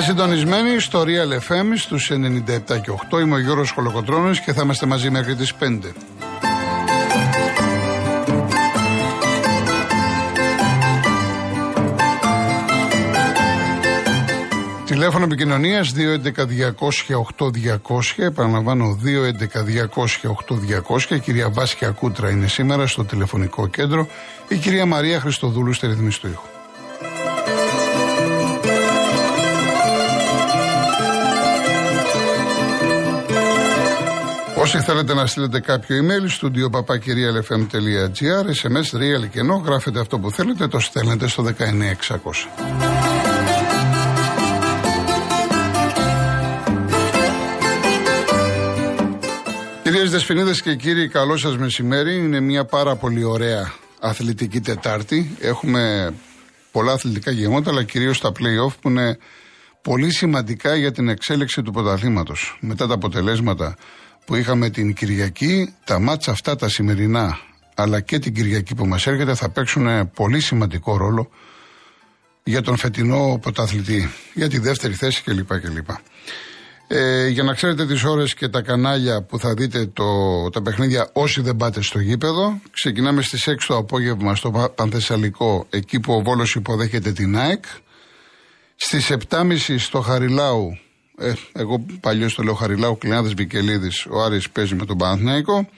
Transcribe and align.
συντονισμένοι 0.00 0.80
στο 0.80 1.02
Real 1.02 1.48
FM 1.48 1.72
στους 1.76 2.10
97 2.10 2.80
και 2.80 2.90
8. 3.10 3.20
Είμαι 3.20 3.34
ο 3.34 3.38
Γιώργος 3.38 3.70
Χολοκοτρώνης 3.70 4.40
και 4.40 4.52
θα 4.52 4.62
είμαστε 4.62 4.86
μαζί 4.86 5.10
μέχρι 5.10 5.34
τις 5.34 5.54
5. 5.54 5.94
Τηλέφωνο 14.84 15.24
επικοινωνίας 15.24 15.92
211-200-8200. 15.92 18.14
Επαναλαμβάνω 18.16 18.98
211-200-8200. 20.88 21.10
Η 21.10 21.18
κυρία 21.18 21.50
Βάσια 21.50 21.90
Κούτρα 21.90 22.30
είναι 22.30 22.46
σήμερα 22.46 22.86
στο 22.86 23.04
τηλεφωνικό 23.04 23.66
κέντρο. 23.66 24.08
Η 24.48 24.56
κυρία 24.56 24.86
Μαρία 24.86 25.20
Χριστοδούλου 25.20 25.72
στη 25.72 25.86
ρυθμίση 25.86 26.20
του 26.20 26.26
ήχου. 26.26 26.59
Όσοι 34.60 34.78
θέλετε 34.80 35.14
να 35.14 35.26
στείλετε 35.26 35.60
κάποιο 35.60 35.96
email, 35.96 36.28
στο 36.28 36.50
papakirialfm.gr, 36.72 38.44
sms, 38.62 38.98
real 38.98 39.28
και 39.30 39.38
ενώ 39.38 39.62
γράφετε 39.64 40.00
αυτό 40.00 40.18
που 40.18 40.30
θέλετε, 40.30 40.68
το 40.68 40.78
στέλνετε 40.80 41.28
στο 41.28 41.42
19600. 41.42 41.50
Κυρίες 49.82 50.10
Δεσποινίδες 50.10 50.62
και 50.62 50.74
κύριοι, 50.74 51.08
καλό 51.08 51.36
σας 51.36 51.56
μεσημέρι. 51.56 52.16
Είναι 52.16 52.40
μια 52.40 52.64
πάρα 52.64 52.96
πολύ 52.96 53.24
ωραία 53.24 53.72
αθλητική 54.00 54.60
Τετάρτη. 54.60 55.36
Έχουμε 55.40 56.14
πολλά 56.70 56.92
αθλητικά 56.92 57.30
γεγονότα, 57.30 57.70
αλλά 57.70 57.82
κυρίως 57.82 58.20
τα 58.20 58.28
playoff 58.28 58.72
που 58.80 58.88
είναι 58.88 59.18
πολύ 59.82 60.12
σημαντικά 60.12 60.76
για 60.76 60.92
την 60.92 61.08
εξέλιξη 61.08 61.62
του 61.62 61.72
πρωταθλήματος. 61.72 62.58
Μετά 62.60 62.86
τα 62.86 62.94
αποτελέσματα 62.94 63.76
που 64.30 64.36
είχαμε 64.36 64.70
την 64.70 64.94
Κυριακή, 64.94 65.74
τα 65.84 65.98
μάτσα 65.98 66.30
αυτά 66.30 66.56
τα 66.56 66.68
σημερινά, 66.68 67.38
αλλά 67.74 68.00
και 68.00 68.18
την 68.18 68.34
Κυριακή 68.34 68.74
που 68.74 68.86
μας 68.86 69.06
έρχεται, 69.06 69.34
θα 69.34 69.48
παίξουν 69.48 70.10
πολύ 70.12 70.40
σημαντικό 70.40 70.96
ρόλο 70.96 71.30
για 72.44 72.62
τον 72.62 72.76
φετινό 72.76 73.38
πρωταθλητή, 73.42 74.10
για 74.34 74.48
τη 74.48 74.58
δεύτερη 74.58 74.94
θέση 74.94 75.22
κλπ. 75.22 75.60
κλπ. 75.60 75.88
Ε, 76.86 77.26
για 77.28 77.42
να 77.42 77.54
ξέρετε 77.54 77.86
τις 77.86 78.04
ώρες 78.04 78.34
και 78.34 78.48
τα 78.48 78.62
κανάλια 78.62 79.22
που 79.22 79.38
θα 79.38 79.54
δείτε 79.54 79.86
το, 79.86 80.04
τα 80.50 80.62
παιχνίδια 80.62 81.10
όσοι 81.12 81.40
δεν 81.40 81.56
πάτε 81.56 81.82
στο 81.82 81.98
γήπεδο, 81.98 82.60
ξεκινάμε 82.70 83.22
στις 83.22 83.48
6 83.48 83.54
το 83.66 83.76
απόγευμα 83.76 84.34
στο 84.34 84.72
Πανθεσσαλικό, 84.74 85.66
εκεί 85.70 86.00
που 86.00 86.12
ο 86.12 86.22
Βόλος 86.22 86.54
υποδέχεται 86.54 87.12
την 87.12 87.38
ΑΕΚ. 87.38 87.64
Στις 88.76 89.12
7.30 89.28 89.56
στο 89.78 90.00
Χαριλάου 90.00 90.78
ε, 91.20 91.32
εγώ 91.52 91.84
παλιό 92.00 92.32
το 92.34 92.42
λέω 92.42 92.54
Χαριλάου, 92.54 92.98
Κλειάδε 92.98 93.28
Βικελίδη, 93.36 93.88
ο 94.10 94.22
Άρης 94.22 94.50
παίζει 94.50 94.74
με 94.74 94.84
τον 94.84 94.96
Παναθηναϊκό. 94.96 95.68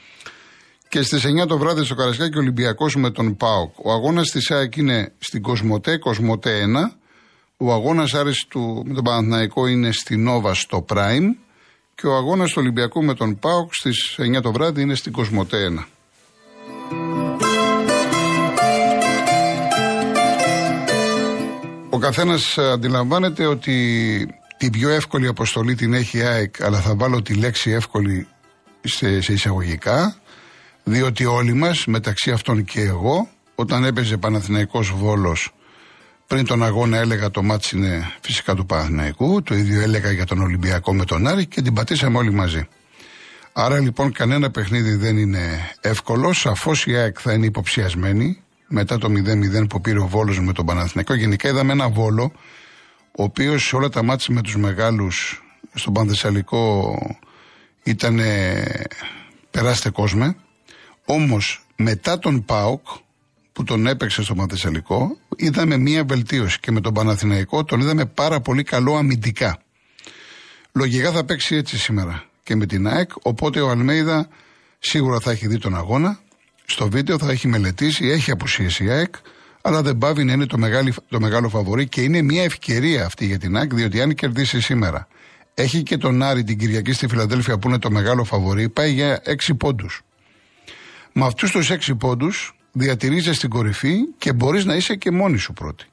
Και 0.89 1.03
στις 1.03 1.25
9 1.25 1.47
το 1.47 1.59
βράδυ 1.59 1.85
στο 1.85 1.95
Καρασκάκι 1.95 2.39
Ολυμπιακός 2.39 2.97
με 2.97 3.11
τον 3.11 3.37
ΠΑΟΚ. 3.37 3.75
Ο 3.85 3.93
αγώνας 3.93 4.31
της 4.31 4.51
ΑΕΚ 4.51 4.77
είναι 4.77 5.13
στην 5.19 5.43
Κοσμοτέ, 5.43 5.97
Κοσμοτέ 5.97 6.61
1. 6.61 6.97
Ο 7.57 7.73
αγώνας 7.73 8.15
Άρης 8.15 8.47
του 8.49 8.83
με 8.87 8.95
τον 8.95 9.05
Παναθηναϊκό 9.05 9.67
είναι 9.67 9.93
στην 9.93 10.23
Νόβα 10.23 10.55
στο 10.55 10.85
Prime. 10.89 11.37
Και 11.95 12.07
ο 12.07 12.15
αγώνας 12.17 12.49
του 12.49 12.57
Ολυμπιακού 12.59 13.05
με 13.05 13.15
τον 13.15 13.39
ΠΑΟΚ 13.39 13.75
στις 13.75 14.19
9 14.19 14.41
το 14.43 14.53
βράδυ 14.53 14.83
είναι 14.83 14.95
στην 14.95 15.13
Κοσμοτέ 15.13 15.69
1. 15.69 15.85
Ο 21.91 21.99
καθένας 21.99 22.59
αντιλαμβάνεται 22.59 23.47
ότι 23.47 23.77
την 24.63 24.71
πιο 24.71 24.89
εύκολη 24.89 25.27
αποστολή 25.27 25.75
την 25.75 25.95
έχει 25.95 26.19
η 26.19 26.23
ΑΕΚ, 26.23 26.63
αλλά 26.63 26.81
θα 26.81 26.95
βάλω 26.95 27.23
τη 27.23 27.35
λέξη 27.35 27.71
εύκολη 27.71 28.27
σε, 28.81 29.21
σε 29.21 29.33
εισαγωγικά, 29.33 30.17
διότι 30.85 31.25
όλοι 31.25 31.53
μας, 31.55 31.87
μεταξύ 31.87 32.31
αυτών 32.31 32.65
και 32.65 32.81
εγώ, 32.81 33.29
όταν 33.55 33.85
έπαιζε 33.85 34.17
Παναθηναϊκός 34.17 34.93
Βόλος, 34.97 35.55
πριν 36.27 36.47
τον 36.47 36.63
αγώνα 36.63 36.99
έλεγα 36.99 37.31
το 37.31 37.43
μάτς 37.43 37.73
είναι 37.73 38.13
φυσικά 38.21 38.55
του 38.55 38.67
Παναθηναϊκού, 38.67 39.43
το 39.43 39.55
ίδιο 39.55 39.81
έλεγα 39.81 40.11
για 40.11 40.27
τον 40.27 40.41
Ολυμπιακό 40.41 40.95
με 40.95 41.05
τον 41.05 41.27
Άρη 41.27 41.47
και 41.47 41.63
την 41.63 41.75
πατήσαμε 41.75 42.19
όλοι 42.19 42.33
μαζί. 42.33 42.69
Άρα 43.53 43.81
λοιπόν 43.81 44.13
κανένα 44.13 44.51
παιχνίδι 44.51 44.95
δεν 44.95 45.17
είναι 45.17 45.71
εύκολο, 45.81 46.33
σαφώς 46.33 46.87
η 46.87 46.97
ΑΕΚ 46.97 47.17
θα 47.21 47.33
είναι 47.33 47.47
υποψιασμένη, 47.47 48.43
μετά 48.69 48.99
το 48.99 49.09
0-0 49.63 49.69
που 49.69 49.81
πήρε 49.81 49.99
ο 49.99 50.07
Βόλος 50.07 50.41
με 50.41 50.53
τον 50.53 50.67
Παναθηναϊκό. 50.67 51.15
Γενικά 51.15 51.49
είδαμε 51.49 51.73
ένα 51.73 51.89
Βόλο 51.89 52.33
ο 53.17 53.23
οποίος 53.23 53.67
σε 53.67 53.77
όλα 53.77 53.89
τα 53.89 54.03
μάτια 54.03 54.35
με 54.35 54.41
τους 54.41 54.57
μεγάλους 54.57 55.43
στον 55.75 55.93
Πανθεσσαλικό 55.93 56.97
ήταν 57.83 58.21
περάστε 59.51 59.91
κόσμο. 59.91 60.35
Όμως 61.05 61.67
μετά 61.77 62.19
τον 62.19 62.45
ΠΑΟΚ 62.45 62.87
που 63.53 63.65
τον 63.65 63.87
έπαιξε 63.87 64.23
στο 64.23 64.35
Πανθεσσαλικό 64.35 65.19
είδαμε 65.37 65.77
μία 65.77 66.05
βελτίωση 66.05 66.61
και 66.61 66.71
με 66.71 66.81
τον 66.81 66.95
Παναθηναϊκό 66.95 67.65
τον 67.65 67.81
είδαμε 67.81 68.07
πάρα 68.07 68.41
πολύ 68.41 68.63
καλό 68.63 68.97
αμυντικά. 68.97 69.59
Λογικά 70.73 71.13
θα 71.13 71.25
παίξει 71.25 71.57
έτσι 71.57 71.79
σήμερα 71.79 72.25
και 72.43 72.57
με 72.57 72.67
την 72.67 72.87
ΑΕΚ 72.87 73.11
οπότε 73.23 73.61
ο 73.61 73.71
Αλμέιδα 73.71 74.29
σίγουρα 74.79 75.21
θα 75.21 75.31
έχει 75.31 75.47
δει 75.47 75.59
τον 75.59 75.77
αγώνα 75.77 76.19
στο 76.65 76.89
βίντεο 76.89 77.19
θα 77.19 77.31
έχει 77.31 77.49
μελετήσει, 77.49 78.07
έχει 78.07 78.31
απουσίαση 78.31 78.85
η 78.85 78.91
ΑΕΚ 78.91 79.15
αλλά 79.63 79.83
δεν 79.83 79.99
πάβει 79.99 80.25
να 80.25 80.33
είναι 80.33 80.47
το, 80.47 80.59
μεγάλο, 80.59 80.93
το 81.09 81.21
μεγάλο 81.21 81.49
φαβορή 81.49 81.89
και 81.89 82.03
είναι 82.03 82.23
μια 82.23 82.43
ευκαιρία 82.43 83.05
αυτή 83.05 83.27
για 83.27 83.39
την 83.39 83.57
ΑΕΚ, 83.57 83.75
διότι 83.75 84.01
αν 84.01 84.15
κερδίσει 84.15 84.61
σήμερα, 84.61 85.09
έχει 85.55 85.83
και 85.83 85.97
τον 85.97 86.23
Άρη 86.23 86.45
την 86.45 86.59
Κυριακή 86.59 86.93
στη 86.93 87.09
Φιλαδέλφια 87.09 87.59
που 87.59 87.69
είναι 87.69 87.79
το 87.79 87.91
μεγάλο 87.91 88.25
φαβορή, 88.25 88.69
πάει 88.69 88.93
για 88.93 89.21
έξι 89.25 89.55
πόντους. 89.55 90.03
Με 91.13 91.25
αυτούς 91.25 91.51
τους 91.51 91.71
έξι 91.71 91.95
πόντους 91.95 92.55
διατηρείσαι 92.73 93.33
στην 93.33 93.51
κορυφή 93.51 93.97
και 94.19 94.33
μπορείς 94.33 94.65
να 94.65 94.75
είσαι 94.75 94.95
και 94.95 95.11
μόνη 95.11 95.39
σου 95.39 95.53
πρώτη. 95.53 95.85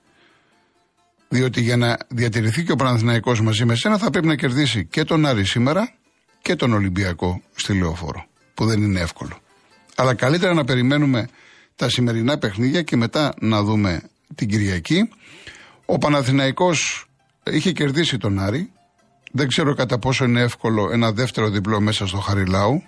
Διότι 1.30 1.62
για 1.62 1.78
να 1.78 1.98
διατηρηθεί 2.08 2.64
και 2.64 2.72
ο 2.72 2.76
Παναθηναϊκός 2.76 3.42
μαζί 3.42 3.66
με 3.66 3.76
σένα 3.76 3.98
θα 3.98 4.10
πρέπει 4.10 4.28
να 4.28 4.36
κερδίσει 4.36 4.86
και 4.86 5.04
τον 5.04 5.26
Άρη 5.26 5.46
σήμερα 5.46 5.94
και 6.42 6.56
τον 6.56 6.74
Ολυμπιακό 6.74 7.42
στη 7.56 7.74
Λεωφόρο, 7.74 8.26
που 8.54 8.66
δεν 8.66 8.82
είναι 8.82 9.00
εύκολο. 9.00 9.40
Αλλά 9.96 10.14
καλύτερα 10.14 10.54
να 10.54 10.64
περιμένουμε 10.64 11.28
τα 11.80 11.90
σημερινά 11.90 12.38
παιχνίδια 12.38 12.82
και 12.82 12.96
μετά 12.96 13.34
να 13.40 13.64
δούμε 13.64 14.02
την 14.36 14.48
Κυριακή. 14.48 15.10
Ο 15.86 15.98
Παναθηναϊκός 15.98 17.06
είχε 17.52 17.72
κερδίσει 17.72 18.18
τον 18.18 18.40
Άρη. 18.40 18.72
Δεν 19.32 19.48
ξέρω 19.48 19.74
κατά 19.74 20.00
πόσο 20.00 20.26
είναι 20.26 20.42
εύκολο 20.42 20.90
ένα 20.92 21.12
δεύτερο 21.12 21.50
διπλό 21.50 21.82
μέσα 21.82 22.08
στο 22.08 22.18
Χαριλάου. 22.18 22.84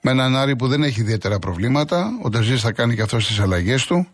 Με 0.00 0.10
έναν 0.10 0.36
Άρη 0.36 0.56
που 0.56 0.68
δεν 0.68 0.82
έχει 0.82 1.00
ιδιαίτερα 1.00 1.38
προβλήματα. 1.38 2.10
Ο 2.22 2.28
Τερζής 2.28 2.60
θα 2.60 2.72
κάνει 2.72 2.94
και 2.94 3.02
αυτό 3.02 3.16
τι 3.16 3.36
αλλαγές 3.40 3.86
του. 3.86 4.06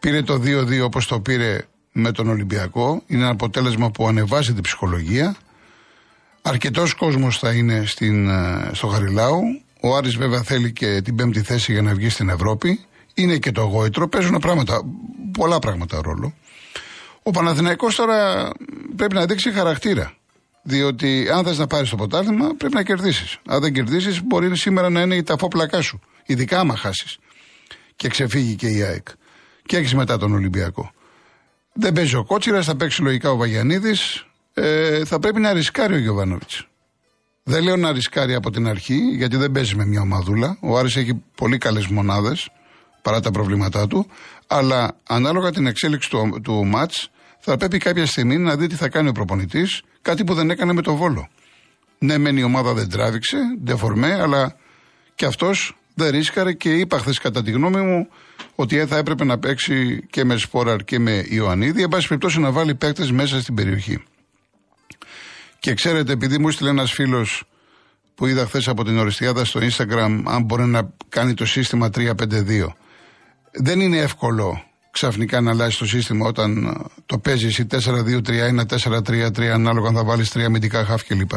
Πήρε 0.00 0.22
το 0.22 0.34
2-2 0.34 0.82
όπως 0.84 1.06
το 1.06 1.20
πήρε 1.20 1.64
με 1.92 2.12
τον 2.12 2.28
Ολυμπιακό. 2.28 3.02
Είναι 3.06 3.22
ένα 3.22 3.30
αποτέλεσμα 3.30 3.90
που 3.90 4.08
ανεβάζει 4.08 4.52
την 4.52 4.62
ψυχολογία. 4.62 5.36
Αρκετός 6.42 6.94
κόσμος 6.94 7.38
θα 7.38 7.52
είναι 7.52 7.82
στην, 7.86 8.28
ε, 8.28 8.70
στο 8.72 8.86
Χαριλάου. 8.86 9.40
Ο 9.80 9.96
Άρης 9.96 10.16
βέβαια 10.16 10.42
θέλει 10.42 10.72
και 10.72 11.00
την 11.04 11.14
πέμπτη 11.14 11.42
θέση 11.42 11.72
για 11.72 11.82
να 11.82 11.94
βγει 11.94 12.08
στην 12.08 12.28
Ευρώπη 12.28 12.86
είναι 13.16 13.38
και 13.38 13.52
το 13.52 13.62
γόητρο, 13.62 14.08
παίζουν 14.08 14.38
πράγματα, 14.38 14.82
πολλά 15.32 15.58
πράγματα 15.58 16.00
ρόλο. 16.02 16.34
Ο 17.22 17.30
Παναθηναϊκός 17.30 17.94
τώρα 17.94 18.50
πρέπει 18.96 19.14
να 19.14 19.26
δείξει 19.26 19.52
χαρακτήρα. 19.52 20.14
Διότι 20.62 21.28
αν 21.30 21.44
θες 21.44 21.58
να 21.58 21.66
πάρεις 21.66 21.90
το 21.90 21.96
ποτάθλημα, 21.96 22.54
πρέπει 22.58 22.74
να 22.74 22.82
κερδίσεις. 22.82 23.38
Αν 23.46 23.60
δεν 23.60 23.72
κερδίσεις, 23.72 24.22
μπορεί 24.22 24.56
σήμερα 24.56 24.90
να 24.90 25.00
είναι 25.00 25.14
η 25.14 25.22
ταφόπλακά 25.22 25.80
σου. 25.80 26.00
Ειδικά 26.26 26.60
άμα 26.60 26.76
χάσεις. 26.76 27.18
Και 27.96 28.08
ξεφύγει 28.08 28.54
και 28.54 28.68
η 28.68 28.82
ΑΕΚ. 28.82 29.08
Και 29.66 29.76
έχεις 29.76 29.94
μετά 29.94 30.18
τον 30.18 30.34
Ολυμπιακό. 30.34 30.92
Δεν 31.72 31.92
παίζει 31.92 32.16
ο 32.16 32.24
Κότσιρας, 32.24 32.66
θα 32.66 32.76
παίξει 32.76 33.02
λογικά 33.02 33.30
ο 33.30 33.36
Βαγιανίδης. 33.36 34.26
Ε, 34.54 35.04
θα 35.04 35.18
πρέπει 35.18 35.40
να 35.40 35.52
ρισκάρει 35.52 35.94
ο 35.94 35.98
Γιωβάνοβιτς. 35.98 36.66
Δεν 37.42 37.62
λέω 37.62 37.76
να 37.76 37.92
ρισκάρει 37.92 38.34
από 38.34 38.50
την 38.50 38.66
αρχή, 38.66 38.96
γιατί 38.96 39.36
δεν 39.36 39.52
παίζει 39.52 39.76
με 39.76 39.86
μια 39.86 40.00
ομαδούλα. 40.00 40.58
Ο 40.60 40.78
Άρης 40.78 40.96
έχει 40.96 41.22
πολύ 41.34 41.58
καλές 41.58 41.86
μονάδες 41.86 42.48
παρά 43.06 43.20
τα 43.20 43.30
προβλήματά 43.30 43.86
του. 43.86 44.06
Αλλά 44.46 44.96
ανάλογα 45.06 45.50
την 45.50 45.66
εξέλιξη 45.66 46.10
του, 46.10 46.40
του 46.42 46.66
ματ, 46.66 46.92
θα 47.38 47.56
πρέπει 47.56 47.78
κάποια 47.78 48.06
στιγμή 48.06 48.38
να 48.38 48.56
δει 48.56 48.66
τι 48.66 48.74
θα 48.74 48.88
κάνει 48.88 49.08
ο 49.08 49.12
προπονητής, 49.12 49.82
κάτι 50.02 50.24
που 50.24 50.34
δεν 50.34 50.50
έκανε 50.50 50.72
με 50.72 50.82
το 50.82 50.94
βόλο. 50.94 51.28
Ναι, 51.98 52.18
μεν 52.18 52.36
η 52.36 52.42
ομάδα 52.42 52.72
δεν 52.72 52.90
τράβηξε, 52.90 53.38
φορμέ, 53.76 54.20
αλλά 54.20 54.56
και 55.14 55.24
αυτός 55.24 55.76
δεν 55.94 56.10
ρίσκαρε 56.10 56.52
και 56.52 56.74
είπα 56.74 56.98
χθες 56.98 57.18
κατά 57.18 57.42
τη 57.42 57.50
γνώμη 57.50 57.80
μου 57.80 58.08
ότι 58.54 58.86
θα 58.86 58.96
έπρεπε 58.96 59.24
να 59.24 59.38
παίξει 59.38 60.06
και 60.10 60.24
με 60.24 60.36
Σπόραρ 60.36 60.84
και 60.84 60.98
με 60.98 61.24
Ιωαννίδη, 61.28 61.82
εν 61.82 61.88
πάση 61.88 62.08
περιπτώσει 62.08 62.40
να 62.40 62.50
βάλει 62.50 62.74
παίκτες 62.74 63.10
μέσα 63.10 63.40
στην 63.40 63.54
περιοχή. 63.54 64.02
Και 65.58 65.74
ξέρετε, 65.74 66.12
επειδή 66.12 66.38
μου 66.38 66.48
έστειλε 66.48 66.70
ένας 66.70 66.92
φίλος 66.92 67.44
που 68.14 68.26
είδα 68.26 68.46
χθες 68.46 68.68
από 68.68 68.84
την 68.84 68.98
Οριστιάδα 68.98 69.44
στο 69.44 69.60
Instagram, 69.60 70.22
αν 70.24 70.42
μπορεί 70.42 70.64
να 70.64 70.90
κάνει 71.08 71.34
το 71.34 71.46
σύστημα 71.46 71.90
3-5-2 71.94 72.66
δεν 73.56 73.80
είναι 73.80 73.98
εύκολο 73.98 74.62
ξαφνικά 74.90 75.40
να 75.40 75.50
αλλάζει 75.50 75.78
το 75.78 75.86
σύστημα 75.86 76.26
όταν 76.26 76.64
ε, 76.64 76.72
το 77.06 77.18
παίζεις 77.18 77.58
εσύ 77.58 77.66
4-2-3 77.70 78.28
ή 78.28 78.66
4-3-3 78.84 79.42
ανάλογα 79.42 79.88
αν 79.88 79.94
θα 79.94 80.04
βάλεις 80.04 80.30
τρία 80.30 80.46
αμυντικά 80.46 80.84
χαφ 80.84 81.04
κλπ. 81.04 81.30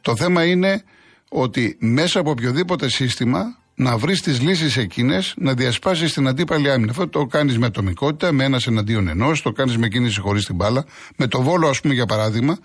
Το 0.00 0.16
θέμα 0.16 0.44
είναι 0.44 0.82
ότι 1.28 1.76
μέσα 1.80 2.20
από 2.20 2.30
οποιοδήποτε 2.30 2.88
σύστημα 2.88 3.56
να 3.74 3.96
βρεις 3.96 4.22
τις 4.22 4.40
λύσεις 4.40 4.76
εκείνες 4.76 5.34
να 5.36 5.54
διασπάσεις 5.54 6.12
την 6.12 6.28
αντίπαλη 6.28 6.70
άμυνα. 6.70 6.90
Αυτό 6.90 7.08
το 7.08 7.26
κάνεις 7.26 7.58
με 7.58 7.66
ατομικότητα, 7.66 8.32
με 8.32 8.44
ένας 8.44 8.66
εναντίον 8.66 9.08
ενός, 9.08 9.42
το 9.42 9.52
κάνεις 9.52 9.76
με 9.76 9.88
κίνηση 9.88 10.20
χωρίς 10.20 10.44
την 10.44 10.54
μπάλα. 10.54 10.84
Με 11.16 11.26
το 11.26 11.42
βόλο, 11.42 11.68
ας 11.68 11.80
πούμε, 11.80 11.94
για 11.94 12.06
παράδειγμα, 12.06 12.58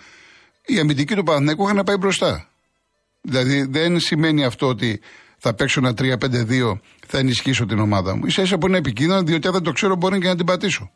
η 0.66 0.80
αμυντική 0.80 1.16
του 1.16 1.24
Παναθηναϊκού 1.24 1.64
είχαν 1.64 1.76
να 1.76 1.84
πάει 1.84 1.98
μπροστά. 1.98 2.48
Δηλαδή 3.22 3.68
δεν 3.70 4.00
σημαίνει 4.00 4.46
αυτό 4.46 4.68
ότι 4.68 5.00
θα 5.38 5.54
παίξω 5.54 5.80
ένα 5.80 5.94
3-5-2, 5.98 6.80
θα 7.08 7.18
ενισχύσω 7.18 7.66
την 7.66 7.80
ομάδα 7.80 8.16
μου. 8.16 8.30
σα 8.30 8.42
ίσα 8.42 8.58
που 8.58 8.68
είναι 8.68 8.78
επικίνδυνο, 8.78 9.24
διότι 9.24 9.48
αν 9.48 9.54
δεν 9.54 9.64
το 9.64 9.72
ξέρω 9.72 9.96
μπορεί 9.96 10.20
και 10.20 10.28
να 10.28 10.36
την 10.36 10.46
πατήσω. 10.46 10.92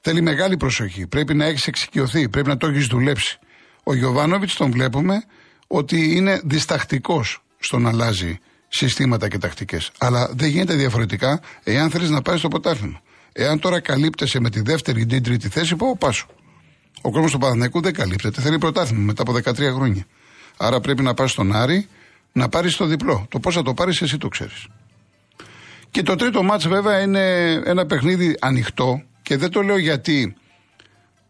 Θέλει 0.00 0.20
μεγάλη 0.20 0.56
προσοχή. 0.56 1.06
Πρέπει 1.06 1.34
να 1.34 1.44
έχεις 1.44 1.66
εξοικειωθεί, 1.66 2.28
πρέπει 2.28 2.48
να 2.48 2.56
το 2.56 2.66
έχεις 2.66 2.86
δουλέψει. 2.86 3.38
Ο 3.84 3.94
Γιωβάνοβιτς 3.94 4.54
τον 4.54 4.70
βλέπουμε 4.70 5.24
ότι 5.66 6.16
είναι 6.16 6.40
διστακτικός 6.44 7.42
στο 7.58 7.78
να 7.78 7.88
αλλάζει 7.88 8.38
συστήματα 8.68 9.28
και 9.28 9.38
τακτικές. 9.38 9.90
Αλλά 9.98 10.30
δεν 10.34 10.48
γίνεται 10.48 10.74
διαφορετικά 10.74 11.40
εάν 11.64 11.90
θέλεις 11.90 12.10
να 12.10 12.22
πάει 12.22 12.36
στο 12.36 12.48
ποτάθλημα. 12.48 13.00
Εάν 13.32 13.58
τώρα 13.58 13.80
καλύπτεσαι 13.80 14.40
με 14.40 14.50
τη 14.50 14.60
δεύτερη 14.60 15.00
ή 15.00 15.06
την 15.06 15.22
τρίτη 15.22 15.48
θέση, 15.48 15.76
πάω 15.76 15.96
πάσο. 15.96 16.26
Ο 17.00 17.10
κόσμος 17.10 17.30
του 17.30 17.38
Παναθηναϊκού 17.38 17.80
δεν 17.80 17.92
καλύπτεται. 17.92 18.40
Θέλει 18.40 18.58
πρωτάθλημα 18.58 19.02
μετά 19.04 19.22
από 19.22 19.32
13 19.32 19.72
χρόνια. 19.74 20.04
Άρα 20.56 20.80
πρέπει 20.80 21.02
να 21.02 21.14
πας 21.14 21.30
στον 21.30 21.52
Άρη 21.52 21.88
να 22.32 22.48
πάρεις 22.48 22.76
το 22.76 22.84
διπλό. 22.84 23.26
Το 23.28 23.40
πώς 23.40 23.54
θα 23.54 23.62
το 23.62 23.74
πάρεις, 23.74 24.02
εσύ 24.02 24.18
το 24.18 24.28
ξέρεις. 24.28 24.66
Και 25.90 26.02
το 26.02 26.14
τρίτο 26.14 26.42
μάτς 26.42 26.68
βέβαια 26.68 27.00
είναι 27.00 27.52
ένα 27.64 27.86
παιχνίδι 27.86 28.36
ανοιχτό 28.40 29.02
και 29.22 29.36
δεν 29.36 29.50
το 29.50 29.62
λέω 29.62 29.78
γιατί 29.78 30.36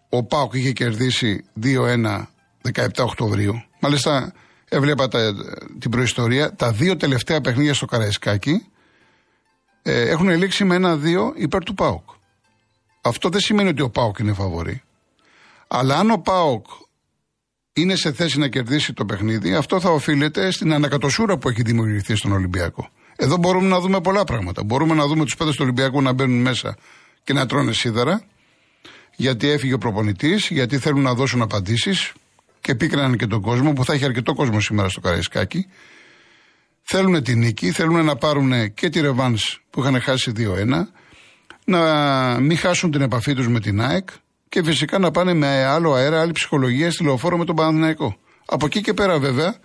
ο 0.09 0.25
Πάουκ 0.25 0.55
είχε 0.55 0.73
κερδίσει 0.73 1.45
2-1 1.63 2.27
17 2.73 2.89
Οκτωβρίου. 2.99 3.63
Μάλιστα 3.81 4.33
έβλεπα 4.69 5.09
τα, 5.09 5.35
την 5.79 5.91
προϊστορία. 5.91 6.55
Τα 6.55 6.73
δύο 6.73 6.97
τελευταία 6.97 7.41
παιχνίδια 7.41 7.75
στο 7.75 7.87
Καραϊσκάκι 7.87 8.67
ε, 9.83 10.01
έχουν 10.01 10.29
λήξει 10.29 10.65
με 10.65 10.75
ένα-δύο 10.75 11.33
υπέρ 11.37 11.65
του 11.65 11.75
Πάουκ. 11.75 12.09
Αυτό 13.01 13.29
δεν 13.29 13.41
σημαίνει 13.41 13.69
ότι 13.69 13.83
ο 13.83 13.91
Πάουκ 13.91 14.19
είναι 14.19 14.33
φαβορή. 14.33 14.83
Αλλά 15.69 15.97
αν 15.97 16.11
ο 16.11 16.19
Πάουκ 16.19 16.67
είναι 17.73 17.95
σε 17.95 18.13
θέση 18.13 18.39
να 18.39 18.49
κερδίσει 18.49 18.93
το 18.93 19.05
παιχνίδι, 19.05 19.55
αυτό 19.55 19.81
θα 19.81 19.91
οφείλεται 19.91 20.51
στην 20.51 20.73
ανακατοσούρα 20.73 21.39
που 21.39 21.49
έχει 21.49 21.63
δημιουργηθεί 21.63 22.15
στον 22.15 22.33
Ολυμπιακό. 22.33 22.89
Εδώ 23.17 23.37
μπορούμε 23.37 23.69
να 23.69 23.81
δούμε 23.81 24.01
πολλά 24.01 24.25
πράγματα. 24.25 24.65
Μπορούμε 24.65 24.95
να 24.95 25.07
δούμε 25.07 25.25
τους 25.25 25.37
παίδε 25.37 25.51
του 25.51 25.57
Ολυμπιακού 25.61 26.03
να 26.03 26.13
μπαίνουν 26.13 26.41
μέσα 26.41 26.77
και 27.25 27.33
να 27.33 27.47
τρώνε 27.47 27.73
σίδερα, 27.73 28.23
γιατί 29.17 29.49
έφυγε 29.49 29.73
ο 29.73 29.79
προπονητής, 29.79 30.49
γιατί 30.49 30.79
θέλουν 30.79 31.03
να 31.03 31.15
δώσουν 31.15 31.43
απαντήσεις 31.43 32.13
και 32.61 32.75
πήκραναν 32.75 33.17
και 33.17 33.27
τον 33.27 33.41
κόσμο, 33.41 33.73
που 33.73 33.85
θα 33.85 33.93
έχει 33.93 34.05
αρκετό 34.05 34.35
κόσμο 34.35 34.61
σήμερα 34.61 34.89
στο 34.89 35.01
Καραϊσκάκι. 35.01 35.67
Θέλουν 36.83 37.23
την 37.23 37.39
νίκη, 37.39 37.71
θέλουν 37.71 38.05
να 38.05 38.17
πάρουν 38.17 38.75
και 38.75 38.89
τη 38.89 39.01
Ρεβάν 39.01 39.39
που 39.71 39.81
είχαν 39.81 40.01
χάσει 40.01 40.33
2-1, 40.37 40.89
να 41.65 42.41
μην 42.41 42.57
χάσουν 42.57 42.91
την 42.91 43.01
επαφή 43.01 43.35
τους 43.35 43.49
με 43.49 43.61
την 43.61 43.81
ΑΕΚ 43.81 44.09
και 44.51 44.63
φυσικά 44.63 44.99
να 44.99 45.11
πάνε 45.11 45.35
με 45.35 45.65
άλλο 45.65 45.93
αέρα, 45.93 46.21
άλλη 46.21 46.33
ψυχολογία 46.33 46.91
στη 46.91 47.05
λεωφόρο 47.05 47.39
με 47.39 47.45
τον 47.45 47.57
Παναθηναϊκό. 47.57 48.17
Από 48.47 48.67
εκεί 48.67 48.81
και 48.81 48.95
πέρα 48.95 49.19
βέβαια 49.19 49.57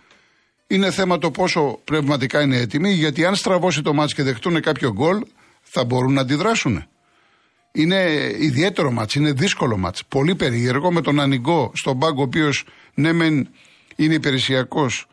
είναι 0.68 0.92
θέμα 0.92 1.18
το 1.18 1.32
πόσο 1.32 1.80
πνευματικά 1.84 2.42
είναι 2.42 2.58
έτοιμοι, 2.58 2.92
γιατί 2.92 3.26
αν 3.26 3.36
στραβώσει 3.36 3.82
το 3.82 3.94
μάτς 3.94 4.14
και 4.14 4.24
δεχτούν 4.24 4.62
κάποιο 4.62 4.92
γκολ, 4.92 5.22
θα 5.62 5.84
μπορούν 5.86 6.14
να 6.14 6.22
αντιδράσουν. 6.22 6.86
Είναι 7.72 8.32
ιδιαίτερο 8.40 8.92
μάτς, 8.92 9.16
είναι 9.16 9.32
δύσκολο 9.32 9.78
μάτς. 9.78 10.06
Πολύ 10.06 10.36
περίεργο 10.36 10.92
με 10.92 11.02
τον 11.02 11.20
Ανιγκό 11.20 11.72
στον 11.76 12.00
πάγκο, 12.00 12.22
ο 12.22 12.24
οποίος 12.24 12.66
ναι, 12.94 13.14
μεν 13.14 13.50
είναι 13.96 14.14
υπηρεσιακός, 14.14 15.08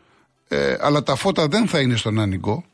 ε, 0.47 0.75
αλλά 0.79 1.03
τα 1.03 1.15
φώτα 1.15 1.47
δεν 1.47 1.67
θα 1.67 1.79
είναι 1.79 1.95
στον 1.95 2.19
Ανιγκό. 2.19 2.65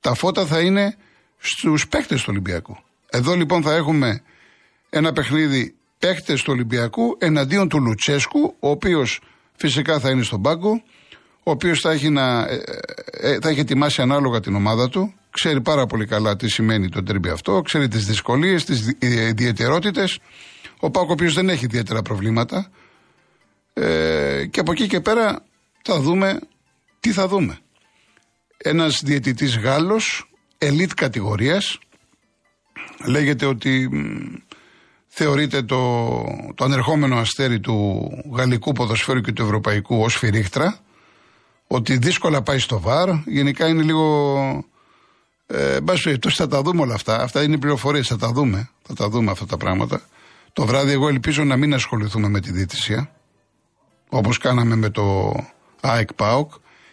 Τα 0.00 0.14
φώτα 0.14 0.46
θα 0.46 0.60
είναι 0.60 0.96
στους 1.38 1.88
παίκτες 1.88 2.20
του 2.20 2.26
Ολυμπιακού. 2.30 2.78
Εδώ 3.10 3.34
λοιπόν 3.34 3.62
θα 3.62 3.74
έχουμε 3.74 4.22
ένα 4.90 5.12
παιχνίδι 5.12 5.74
παίκτε 6.00 6.34
του 6.34 6.44
Ολυμπιακού 6.46 7.16
εναντίον 7.18 7.68
του 7.68 7.80
Λουτσέσκου, 7.80 8.54
ο 8.58 8.70
οποίος 8.70 9.20
φυσικά 9.56 10.00
θα 10.00 10.10
είναι 10.10 10.22
στον 10.22 10.42
πάγκο, 10.42 10.82
ο 11.42 11.50
οποίος 11.50 11.80
θα, 11.80 11.90
έχει 11.90 12.06
ε, 12.06 12.60
ε, 13.10 13.38
θα 13.40 13.48
έχει 13.48 13.60
ετοιμάσει 13.60 14.02
ανάλογα 14.02 14.40
την 14.40 14.54
ομάδα 14.54 14.88
του, 14.88 15.14
ξέρει 15.30 15.60
πάρα 15.60 15.86
πολύ 15.86 16.06
καλά 16.06 16.36
τι 16.36 16.48
σημαίνει 16.48 16.88
το 16.88 17.02
τρίμπι 17.02 17.28
αυτό, 17.28 17.60
ξέρει 17.60 17.88
τις 17.88 18.06
δυσκολίες, 18.06 18.64
τις 18.64 18.96
ιδιαιτερότητες. 18.98 20.18
Ο 20.80 20.90
Πάκο, 20.90 21.06
ο 21.08 21.12
οποίος 21.12 21.34
δεν 21.34 21.48
έχει 21.48 21.64
ιδιαίτερα 21.64 22.02
προβλήματα. 22.02 22.70
Ε, 23.72 24.46
και 24.50 24.60
από 24.60 24.72
εκεί 24.72 24.86
και 24.86 25.00
πέρα 25.00 25.44
θα 25.82 26.00
δούμε 26.00 26.38
τι 27.00 27.12
θα 27.12 27.28
δούμε. 27.28 27.58
Ένας 28.56 29.02
διαιτητής 29.04 29.58
Γάλλος, 29.58 30.30
ελίτ 30.58 30.90
κατηγορίας, 30.94 31.78
λέγεται 33.06 33.46
ότι 33.46 33.88
θεωρείται 35.12 35.62
το, 35.62 36.22
το 36.54 36.64
ανερχόμενο 36.64 37.16
αστέρι 37.16 37.60
του 37.60 38.08
γαλλικού 38.32 38.72
ποδοσφαίρου 38.72 39.20
και 39.20 39.32
του 39.32 39.42
ευρωπαϊκού 39.42 40.00
ως 40.00 40.16
φυρίχτρα, 40.16 40.78
ότι 41.66 41.96
δύσκολα 41.96 42.42
πάει 42.42 42.58
στο 42.58 42.80
βαρ, 42.80 43.08
γενικά 43.26 43.68
είναι 43.68 43.82
λίγο... 43.82 44.64
Ε, 45.46 45.78
θα 46.28 46.46
τα 46.46 46.62
δούμε 46.62 46.80
όλα 46.80 46.94
αυτά. 46.94 47.22
Αυτά 47.22 47.42
είναι 47.42 47.54
οι 47.54 47.58
πληροφορίες, 47.58 48.06
θα 48.06 48.16
τα 48.16 48.32
δούμε. 48.32 48.70
Θα 48.82 48.94
τα 48.94 49.08
δούμε 49.08 49.30
αυτά 49.30 49.46
τα 49.46 49.56
πράγματα. 49.56 50.00
Το 50.52 50.66
βράδυ, 50.66 50.92
εγώ 50.92 51.08
ελπίζω 51.08 51.44
να 51.44 51.56
μην 51.56 51.74
ασχοληθούμε 51.74 52.28
με 52.28 52.40
τη 52.40 52.52
διαιτησία, 52.52 53.10
όπως 54.08 54.38
κάναμε 54.38 54.76
με 54.76 54.90
το 54.90 55.34
ΑΕΚ 55.80 56.14
ΠΑΟΚ, 56.14 56.52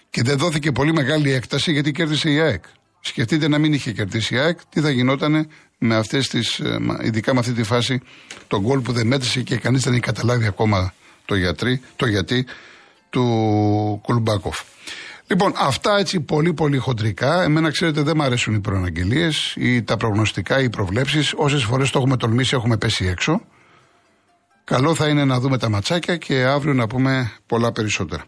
και 0.10 0.22
δεν 0.24 0.38
δόθηκε 0.38 0.72
πολύ 0.72 0.94
μεγάλη 0.94 1.32
έκταση 1.32 1.72
γιατί 1.72 1.92
κέρδισε 1.92 2.32
η 2.32 2.40
ΑΕΚ. 2.40 2.64
Σκεφτείτε 3.00 3.48
να 3.48 3.58
μην 3.58 3.74
είχε 3.74 3.92
κερδίσει 3.92 4.36
η 4.36 4.38
ΑΕΚ, 4.38 4.60
τι 4.70 4.82
θα 4.82 4.90
γινόταν 4.90 5.48
με 5.78 5.96
αυτές 5.96 6.28
τις, 6.28 6.60
ε, 6.60 6.80
ειδικά 7.02 7.34
με 7.34 7.40
αυτή 7.40 7.52
τη 7.54 7.64
φάση, 7.64 8.02
τον 8.48 8.62
γκολ 8.62 8.80
που 8.80 8.92
δεν 8.92 9.08
μέτρησε 9.08 9.42
και 9.42 9.58
κανείς 9.58 9.82
δεν 9.82 9.94
έχει 9.94 10.02
καταλάβει 10.02 10.46
ακόμα 10.46 10.94
το, 11.26 11.36
γιατρί, 11.36 11.82
το 11.96 12.06
γιατί 12.06 12.46
του 13.10 14.00
Κουλμπάκοφ. 14.04 14.60
Λοιπόν, 15.28 15.54
αυτά 15.56 15.98
έτσι 15.98 16.20
πολύ 16.20 16.54
πολύ 16.54 16.78
χοντρικά. 16.78 17.44
Εμένα, 17.44 17.72
ξέρετε, 17.72 18.02
δεν 18.02 18.14
μου 18.18 18.24
αρέσουν 18.24 18.54
οι 18.54 18.60
προαναγγελίες 18.60 19.54
ή 19.58 19.84
τα 19.84 19.98
προγνωστικά 19.98 20.60
ή 20.60 20.64
οι 20.64 20.70
προβλέψεις. 20.70 21.34
Όσες 21.36 21.64
φορές 21.64 21.90
το 21.90 22.00
έχουμε 22.00 22.18
τολμήσει, 22.18 22.56
έχουμε 22.56 22.78
πέσει 22.78 23.06
έξω. 23.06 23.42
Καλό 24.64 24.96
θα 24.96 25.08
είναι 25.08 25.26
να 25.26 25.40
δούμε 25.40 25.58
τα 25.58 25.70
ματσάκια 25.70 26.18
και 26.18 26.44
αύριο 26.44 26.74
να 26.74 26.88
πούμε 26.88 27.32
πολλά 27.46 27.72
περισσότερα. 27.72 28.24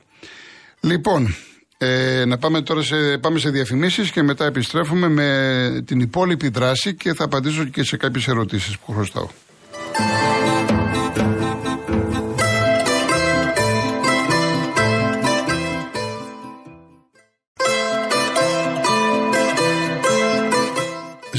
Λοιπόν, 0.80 1.36
ε, 1.82 2.26
να 2.26 2.38
πάμε 2.38 2.62
τώρα 2.62 2.82
σε, 2.82 3.18
πάμε 3.18 3.40
σε 3.40 3.50
διαφημίσεις 3.50 4.12
και 4.12 4.24
μετά 4.24 4.46
επιστρέφουμε 4.46 5.08
με 5.08 5.84
την 5.86 6.00
υπόλοιπη 6.00 6.50
δράση 6.50 6.96
και 6.96 7.14
θα 7.14 7.24
απαντήσω 7.24 7.64
και 7.66 7.84
σε 7.84 7.98
κάποιες 7.98 8.28
ερωτήσεις 8.28 8.78
που 8.78 8.92
χρωστάω. 8.92 9.28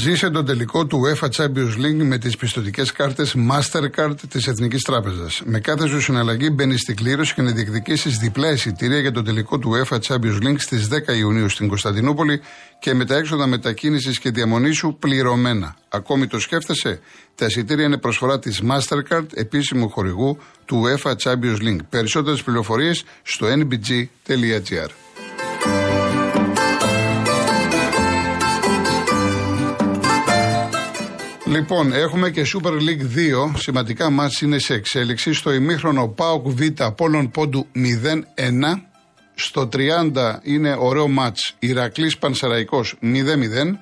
Ζήσε 0.01 0.29
τον 0.29 0.45
τελικό 0.45 0.85
του 0.85 1.01
UEFA 1.05 1.27
Champions 1.29 1.75
League 1.77 2.03
με 2.03 2.17
τις 2.17 2.37
πιστοτικές 2.37 2.91
κάρτες 2.91 3.35
Mastercard 3.51 4.15
της 4.29 4.47
Εθνικής 4.47 4.83
Τράπεζας. 4.83 5.41
Με 5.45 5.59
κάθε 5.59 5.87
σου 5.87 6.01
συναλλαγή 6.01 6.49
μπαίνει 6.51 6.77
στην 6.77 6.95
κλήρωση 6.95 7.33
και 7.33 7.41
να 7.41 7.51
διεκδικήσεις 7.51 8.17
διπλά 8.17 8.51
εισιτήρια 8.51 8.99
για 8.99 9.11
τον 9.11 9.23
τελικό 9.23 9.59
του 9.59 9.71
UEFA 9.71 9.97
Champions 9.99 10.43
League 10.43 10.59
στις 10.59 10.87
10 10.87 11.17
Ιουνίου 11.17 11.49
στην 11.49 11.67
Κωνσταντινούπολη 11.67 12.41
και 12.79 12.93
με 12.93 13.05
τα 13.05 13.15
έξοδα 13.15 13.47
μετακίνησης 13.47 14.19
και 14.19 14.31
διαμονής 14.31 14.77
σου 14.77 14.97
πληρωμένα. 14.99 15.75
Ακόμη 15.89 16.27
το 16.27 16.39
σκέφτεσαι; 16.39 16.99
Τα 17.35 17.45
εισιτήρια 17.45 17.85
είναι 17.85 17.97
προσφορά 17.97 18.39
της 18.39 18.61
Mastercard, 18.69 19.25
επίσημου 19.33 19.89
χορηγού 19.89 20.37
του 20.65 20.83
UEFA 20.85 21.11
Champions 21.23 21.61
League. 21.61 21.85
Περισσότερες 21.89 22.43
πληροφορίες 22.43 23.03
στο 23.23 23.47
nbg.gr. 23.47 24.89
Λοιπόν, 31.51 31.93
έχουμε 31.93 32.29
και 32.29 32.45
Super 32.53 32.71
League 32.71 33.01
2. 33.51 33.53
Σημαντικά 33.57 34.09
μάτς 34.09 34.41
είναι 34.41 34.59
σε 34.59 34.73
εξέλιξη. 34.73 35.33
Στο 35.33 35.53
ημίχρονο 35.53 36.07
Πάοκ 36.07 36.47
Β 36.47 36.61
Πόλων 36.95 37.31
Πόντου 37.31 37.67
0-1. 37.75 38.81
Στο 39.35 39.69
30 39.73 40.39
είναι 40.43 40.75
ωραίο 40.79 41.07
μάτς 41.07 41.55
Ηρακλής 41.59 42.17
Πανσεραϊκός 42.17 42.95
0-0. 43.01 43.79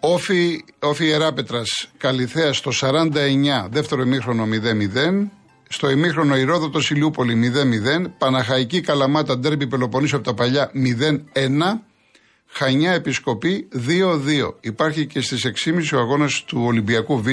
Όφι, 0.00 0.64
Όφι 0.78 1.04
Ιεράπετρας 1.04 1.88
Καλυθέα 1.96 2.52
στο 2.52 2.70
49, 2.72 3.68
δεύτερο 3.70 4.02
ημίχρονο 4.02 4.44
0-0. 4.44 5.30
Στο 5.68 5.90
ημίχρονο 5.90 6.36
Ηρόδοτος 6.36 6.90
Ηλιούπολη 6.90 7.34
0-0. 7.34 8.10
Παναχαϊκή 8.18 8.80
Καλαμάτα 8.80 9.38
Ντέρμπι 9.38 9.66
Πελοποννήσου 9.66 10.16
από 10.16 10.24
τα 10.24 10.34
παλιά 10.34 10.70
0-1. 10.74 11.89
Χανιά 12.52 12.92
Επισκοπή 12.92 13.68
2-2. 13.88 14.54
Υπάρχει 14.60 15.06
και 15.06 15.20
στις 15.20 15.46
6.30 15.64 15.82
ο 15.94 15.98
αγώνας 15.98 16.44
του 16.46 16.62
Ολυμπιακού 16.64 17.22
Β 17.22 17.26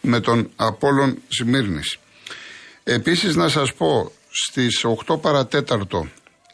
με 0.00 0.20
τον 0.20 0.50
Απόλλων 0.56 1.18
Σμύρνης. 1.28 1.98
Επίσης 2.84 3.34
να 3.36 3.48
σας 3.48 3.74
πω 3.74 4.12
στις 4.30 4.84
8 5.06 5.20
παρατέταρτο 5.20 6.08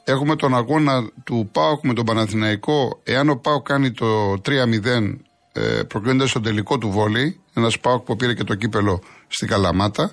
έχουμε 0.04 0.36
τον 0.36 0.54
αγώνα 0.54 1.10
του 1.24 1.48
ΠΑΟΚ 1.52 1.84
με 1.84 1.94
τον 1.94 2.04
Παναθηναϊκό. 2.04 3.00
Εάν 3.04 3.28
ο 3.28 3.36
ΠΑΟΚ 3.36 3.66
κάνει 3.66 3.92
το 3.92 4.32
3-0 4.44 5.18
ε, 5.52 5.82
προκρίνεται 5.88 6.28
στο 6.28 6.40
τελικό 6.40 6.78
του 6.78 6.90
βόλεϊ, 6.90 7.40
ένας 7.54 7.78
ΠΑΟΚ 7.78 8.04
που 8.04 8.16
πήρε 8.16 8.34
και 8.34 8.44
το 8.44 8.54
κύπελο 8.54 9.02
στην 9.28 9.48
Καλαμάτα, 9.48 10.12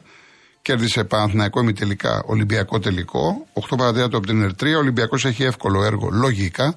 κέρδισε 0.61 1.03
Παναθηναϊκό 1.03 1.71
τελικά 1.73 2.23
Ολυμπιακό 2.25 2.79
τελικό, 2.79 3.47
8 3.53 3.77
παρατέταρτο 3.77 4.17
από 4.17 4.27
την 4.27 4.41
Ερτρία, 4.41 4.75
ο 4.75 4.79
Ολυμπιακός 4.79 5.25
έχει 5.25 5.43
εύκολο 5.43 5.83
έργο 5.83 6.09
λογικά, 6.11 6.75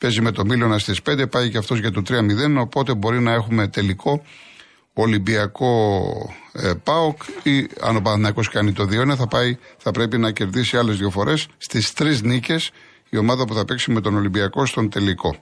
παίζει 0.00 0.20
με 0.20 0.32
τον 0.32 0.46
Μίλωνα 0.46 0.78
στις 0.78 1.00
5, 1.10 1.30
πάει 1.30 1.50
και 1.50 1.58
αυτός 1.58 1.78
για 1.78 1.90
το 1.90 2.02
3-0, 2.08 2.56
οπότε 2.58 2.94
μπορεί 2.94 3.20
να 3.20 3.32
έχουμε 3.32 3.68
τελικό 3.68 4.22
Ολυμπιακό 5.02 6.12
ε, 6.52 6.72
ΠΑΟΚ 6.82 7.22
ή 7.42 7.68
αν 7.80 7.96
ο 7.96 8.00
Παναθηναϊκός 8.00 8.48
κάνει 8.48 8.72
το 8.72 8.82
2 8.82 9.14
θα, 9.16 9.26
πάει, 9.26 9.58
θα 9.76 9.90
πρέπει 9.90 10.18
να 10.18 10.30
κερδίσει 10.30 10.76
άλλες 10.76 10.96
δύο 10.96 11.10
φορές 11.10 11.46
στις 11.56 11.92
τρεις 11.92 12.22
νίκες 12.22 12.70
η 13.08 13.16
ομάδα 13.16 13.44
που 13.44 13.54
θα 13.54 13.64
παίξει 13.64 13.90
με 13.90 14.00
τον 14.00 14.16
Ολυμπιακό 14.16 14.66
στον 14.66 14.90
τελικό. 14.90 15.36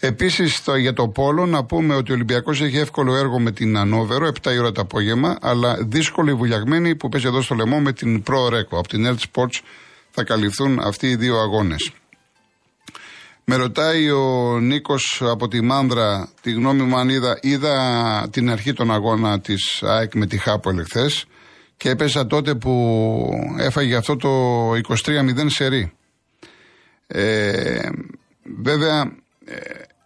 Επίσης 0.00 0.62
για 0.78 0.92
το 0.92 1.08
Πόλο 1.08 1.46
να 1.46 1.64
πούμε 1.64 1.94
ότι 1.94 2.10
ο 2.10 2.14
Ολυμπιακός 2.14 2.60
έχει 2.60 2.78
εύκολο 2.78 3.16
έργο 3.16 3.38
με 3.38 3.52
την 3.52 3.76
Ανόβερο, 3.76 4.26
7 4.42 4.52
η 4.52 4.58
ώρα 4.58 4.72
το 4.72 4.80
απόγευμα, 4.80 5.38
αλλά 5.40 5.76
δύσκολη 5.80 6.34
βουλιαγμένη 6.34 6.96
που 6.96 7.08
παίζει 7.08 7.26
εδώ 7.26 7.42
στο 7.42 7.54
λαιμό 7.54 7.80
με 7.80 7.92
την 7.92 8.22
Pro 8.26 8.52
Reco. 8.52 8.78
Από 8.78 8.88
την 8.88 9.06
Earth 9.06 9.22
Sports 9.32 9.60
θα 10.10 10.24
καλυφθούν 10.24 10.78
αυτοί 10.78 11.06
οι 11.06 11.16
δύο 11.16 11.38
αγώνες. 11.38 11.90
Με 13.52 13.56
ρωτάει 13.56 14.10
ο 14.10 14.58
Νίκος 14.60 15.22
από 15.24 15.48
τη 15.48 15.60
Μάνδρα 15.60 16.28
τη 16.40 16.52
γνώμη 16.52 16.82
μου 16.82 16.96
αν 16.96 17.08
είδα, 17.08 17.38
είδα 17.42 18.28
την 18.30 18.50
αρχή 18.50 18.72
των 18.72 18.92
αγώνα 18.92 19.40
της 19.40 19.82
ΑΕΚ 19.82 20.14
με 20.14 20.26
τη 20.26 20.38
Χάπολ 20.38 20.78
εχθές 20.78 21.26
και 21.76 21.88
έπεσα 21.88 22.26
τότε 22.26 22.54
που 22.54 23.30
έφαγε 23.58 23.96
αυτό 23.96 24.16
το 24.16 24.72
23-0 25.04 25.46
σερί. 25.46 25.92
Ε, 27.06 27.88
βέβαια, 28.62 29.12
ε, 29.44 29.54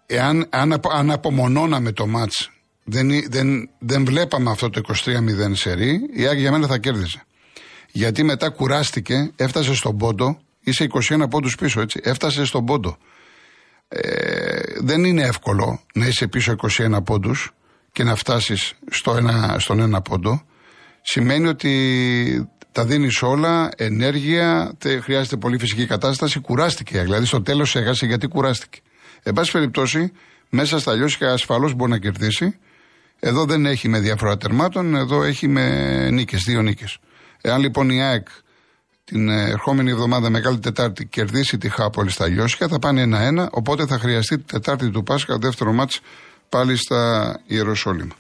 εάν, 0.06 0.46
αν, 0.50 0.80
αν 0.90 1.10
απομονώναμε 1.10 1.92
το 1.92 2.06
μάτς, 2.06 2.50
δεν, 2.84 3.10
δεν, 3.30 3.70
δεν 3.78 4.04
βλέπαμε 4.04 4.50
αυτό 4.50 4.70
το 4.70 4.80
23-0 4.86 4.94
σερί, 5.52 6.00
η 6.12 6.26
ΑΕΚ 6.26 6.38
για 6.38 6.50
μένα 6.50 6.66
θα 6.66 6.78
κέρδιζε. 6.78 7.22
Γιατί 7.92 8.22
μετά 8.22 8.48
κουράστηκε, 8.48 9.32
έφτασε 9.36 9.74
στον 9.74 9.96
πόντο, 9.96 10.38
είσαι 10.60 10.86
21 11.10 11.24
πόντους 11.30 11.54
πίσω 11.54 11.80
έτσι, 11.80 12.00
έφτασε 12.02 12.44
στον 12.44 12.64
πόντο. 12.64 12.98
Ε, 13.96 14.60
δεν 14.80 15.04
είναι 15.04 15.22
εύκολο 15.22 15.80
να 15.94 16.06
είσαι 16.06 16.26
πίσω 16.26 16.54
21 16.78 17.04
πόντους 17.04 17.54
και 17.92 18.04
να 18.04 18.14
φτάσεις 18.14 18.74
στο 18.90 19.16
ένα, 19.16 19.56
στον 19.58 19.80
ένα 19.80 20.00
πόντο. 20.00 20.42
Σημαίνει 21.02 21.48
ότι 21.48 22.48
τα 22.72 22.84
δίνεις 22.84 23.22
όλα, 23.22 23.70
ενέργεια, 23.76 24.74
τε, 24.78 25.00
χρειάζεται 25.00 25.36
πολύ 25.36 25.58
φυσική 25.58 25.86
κατάσταση. 25.86 26.40
Κουράστηκε, 26.40 27.00
δηλαδή 27.00 27.26
στο 27.26 27.42
τέλος 27.42 27.76
έχασε 27.76 28.06
γιατί 28.06 28.26
κουράστηκε. 28.26 28.78
Εν 29.22 29.32
πάση 29.32 29.52
περιπτώσει, 29.52 30.12
μέσα 30.48 30.78
στα 30.78 30.94
λιώσια 30.94 31.32
ασφαλώς 31.32 31.74
μπορεί 31.74 31.90
να 31.90 31.98
κερδίσει. 31.98 32.58
Εδώ 33.20 33.44
δεν 33.44 33.66
έχει 33.66 33.88
με 33.88 33.98
διαφορά 33.98 34.36
τερμάτων, 34.36 34.94
εδώ 34.94 35.22
έχει 35.22 35.48
με 35.48 36.10
νίκες, 36.10 36.42
δύο 36.42 36.62
νίκες. 36.62 36.98
Εάν 37.40 37.60
λοιπόν 37.60 37.90
η 37.90 38.02
ΑΕΚ 38.02 38.26
την 39.04 39.28
ε, 39.28 39.50
ερχόμενη 39.50 39.90
εβδομάδα 39.90 40.30
Μεγάλη 40.30 40.58
Τετάρτη 40.58 41.06
κερδίσει 41.06 41.58
τη 41.58 41.68
Χάπολη 41.68 42.11
στα 42.11 42.26
Λιώσια, 42.26 42.68
θα 42.68 42.78
πάνε 42.78 43.00
ένα-ένα, 43.00 43.49
οπότε 43.52 43.87
θα 43.87 43.99
χρειαστεί 43.99 44.38
τη 44.38 44.44
Τετάρτη 44.44 44.90
του 44.90 45.02
Πάσχα 45.02 45.38
δεύτερο 45.38 45.73
μάτς 45.73 46.00
πάλι 46.49 46.76
στα 46.76 47.40
Ιεροσόλυμα. 47.46 48.14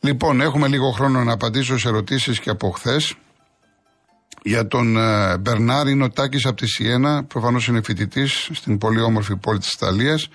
Λοιπόν, 0.00 0.40
έχουμε 0.40 0.68
λίγο 0.68 0.90
χρόνο 0.90 1.24
να 1.24 1.32
απαντήσω 1.32 1.78
σε 1.78 1.88
ερωτήσεις 1.88 2.40
και 2.40 2.50
από 2.50 2.70
χθες. 2.70 3.14
Για 4.42 4.66
τον 4.66 4.96
ε, 4.96 5.38
Μπερνάρ 5.38 5.88
είναι 5.88 6.04
ο 6.04 6.10
Τάκης 6.10 6.46
από 6.46 6.56
τη 6.56 6.66
Σιένα, 6.66 7.24
προφανώς 7.24 7.66
είναι 7.66 7.82
φοιτητής 7.82 8.50
στην 8.52 8.78
πολύ 8.78 9.00
όμορφη 9.00 9.36
πόλη 9.36 9.58
της 9.58 9.72
Ιταλίας. 9.72 10.28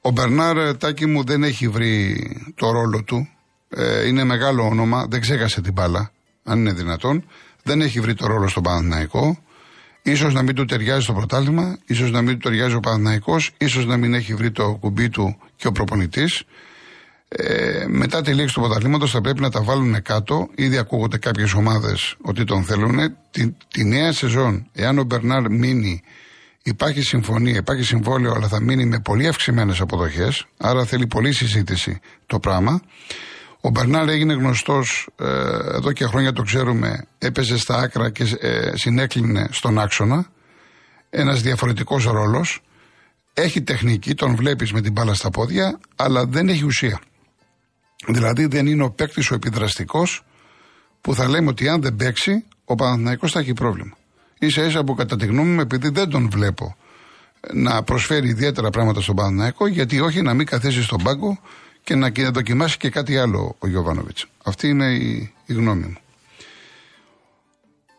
Ο 0.00 0.10
Μπερνάρ, 0.10 0.56
ε, 0.56 0.74
Τάκη 0.74 1.06
μου, 1.06 1.24
δεν 1.24 1.42
έχει 1.42 1.68
βρει 1.68 2.26
το 2.54 2.70
ρόλο 2.70 3.02
του. 3.02 3.28
Ε, 3.68 4.06
είναι 4.06 4.24
μεγάλο 4.24 4.66
όνομα, 4.66 5.06
δεν 5.08 5.20
ξέχασε 5.20 5.60
την 5.60 5.72
μπάλα, 5.72 6.10
αν 6.44 6.58
είναι 6.58 6.72
δυνατόν 6.72 7.24
δεν 7.68 7.80
έχει 7.80 8.00
βρει 8.00 8.14
το 8.14 8.26
ρόλο 8.26 8.48
στον 8.48 8.62
Παναθηναϊκό. 8.62 9.38
Ίσως 10.02 10.34
να 10.34 10.42
μην 10.42 10.54
του 10.54 10.64
ταιριάζει 10.64 11.06
το 11.06 11.12
πρωτάθλημα, 11.12 11.78
ίσως 11.86 12.10
να 12.10 12.22
μην 12.22 12.38
του 12.38 12.48
ταιριάζει 12.48 12.74
ο 12.74 12.80
Παναθηναϊκός, 12.80 13.50
ίσως 13.58 13.86
να 13.86 13.96
μην 13.96 14.14
έχει 14.14 14.34
βρει 14.34 14.50
το 14.50 14.76
κουμπί 14.80 15.08
του 15.08 15.36
και 15.56 15.66
ο 15.66 15.72
προπονητής. 15.72 16.42
Ε, 17.28 17.84
μετά 17.88 18.22
τη 18.22 18.32
λήξη 18.34 18.54
του 18.54 18.60
πρωταθλήματος 18.60 19.10
θα 19.10 19.20
πρέπει 19.20 19.40
να 19.40 19.50
τα 19.50 19.62
βάλουν 19.62 20.02
κάτω. 20.02 20.48
Ήδη 20.54 20.78
ακούγονται 20.78 21.18
κάποιες 21.18 21.52
ομάδες 21.52 22.16
ότι 22.20 22.44
τον 22.44 22.64
θέλουν. 22.64 23.16
Τη, 23.30 23.54
τη 23.68 23.84
νέα 23.84 24.12
σεζόν, 24.12 24.66
εάν 24.72 24.98
ο 24.98 25.02
Μπερνάρ 25.02 25.50
μείνει, 25.50 26.02
υπάρχει 26.62 27.02
συμφωνία, 27.02 27.56
υπάρχει 27.56 27.82
συμβόλαιο, 27.82 28.32
αλλά 28.32 28.48
θα 28.48 28.60
μείνει 28.60 28.84
με 28.84 29.00
πολύ 29.00 29.28
αυξημένες 29.28 29.80
αποδοχές. 29.80 30.46
Άρα 30.56 30.84
θέλει 30.84 31.06
πολλή 31.06 31.32
συζήτηση 31.32 32.00
το 32.26 32.38
πράγμα. 32.38 32.80
Ο 33.60 33.70
Μπερνάρ 33.70 34.08
έγινε 34.08 34.32
γνωστός, 34.32 35.08
ε, 35.16 35.24
εδώ 35.76 35.92
και 35.92 36.04
χρόνια 36.04 36.32
το 36.32 36.42
ξέρουμε, 36.42 37.06
έπαιζε 37.18 37.58
στα 37.58 37.76
άκρα 37.76 38.10
και 38.10 38.36
ε, 38.40 38.76
συνέκλεινε 38.76 39.48
στον 39.50 39.78
άξονα. 39.78 40.26
Ένας 41.10 41.42
διαφορετικός 41.42 42.04
ρόλος. 42.04 42.62
Έχει 43.34 43.62
τεχνική, 43.62 44.14
τον 44.14 44.36
βλέπεις 44.36 44.72
με 44.72 44.80
την 44.80 44.92
μπάλα 44.92 45.14
στα 45.14 45.30
πόδια, 45.30 45.80
αλλά 45.96 46.26
δεν 46.26 46.48
έχει 46.48 46.64
ουσία. 46.64 47.00
Δηλαδή 48.06 48.46
δεν 48.46 48.66
είναι 48.66 48.82
ο 48.82 48.90
παίκτης 48.90 49.30
ο 49.30 49.34
επιδραστικός 49.34 50.24
που 51.00 51.14
θα 51.14 51.28
λέμε 51.28 51.48
ότι 51.48 51.68
αν 51.68 51.82
δεν 51.82 51.96
παίξει, 51.96 52.44
ο 52.64 52.74
Παναθηναϊκός 52.74 53.32
θα 53.32 53.40
έχει 53.40 53.52
πρόβλημα. 53.52 53.96
σα 54.46 54.62
ίσα 54.62 54.84
που 54.84 54.94
κατά 54.94 55.16
τη 55.16 55.26
γνώμη 55.26 55.50
μου, 55.50 55.60
επειδή 55.60 55.88
δεν 55.88 56.08
τον 56.08 56.30
βλέπω 56.30 56.76
να 57.52 57.82
προσφέρει 57.82 58.28
ιδιαίτερα 58.28 58.70
πράγματα 58.70 59.00
στον 59.00 59.16
Παναθηναϊκό, 59.16 59.66
γιατί 59.66 60.00
όχι 60.00 60.22
να 60.22 60.34
μην 60.34 60.46
καθίσει 60.46 60.82
στον 60.82 61.02
πάγκο 61.02 61.38
και 61.88 61.94
να 61.94 62.30
δοκιμάσει 62.30 62.76
και 62.76 62.90
κάτι 62.90 63.18
άλλο 63.18 63.56
ο 63.58 63.66
Γιωβάνοβιτς. 63.66 64.26
Αυτή 64.44 64.68
είναι 64.68 64.92
η, 64.92 65.32
η 65.46 65.52
γνώμη 65.52 65.84
μου. 65.84 65.96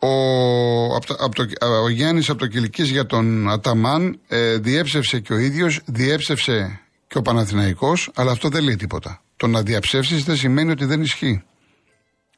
Ο, 0.08 0.94
από 0.94 1.34
το, 1.34 1.46
ο 1.82 1.88
Γιάννης 1.88 2.30
από 2.30 2.38
το 2.38 2.46
Κιλικής 2.46 2.90
για 2.90 3.06
τον 3.06 3.50
Αταμάν 3.50 4.18
ε, 4.28 4.56
διέψευσε 4.56 5.20
και 5.20 5.32
ο 5.32 5.38
ίδιος, 5.38 5.80
διέψευσε 5.84 6.80
και 7.06 7.18
ο 7.18 7.22
Παναθηναϊκός, 7.22 8.10
αλλά 8.14 8.30
αυτό 8.30 8.48
δεν 8.48 8.62
λέει 8.62 8.76
τίποτα. 8.76 9.22
Το 9.36 9.46
να 9.46 9.62
διαψεύσεις 9.62 10.24
δεν 10.24 10.36
σημαίνει 10.36 10.70
ότι 10.70 10.84
δεν 10.84 11.02
ισχύει. 11.02 11.42